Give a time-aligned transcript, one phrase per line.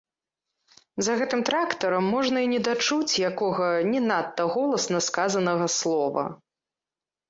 [1.07, 6.31] За гэтым трактарам можна і не дачуць якога, не надта голасна сказанага, слова.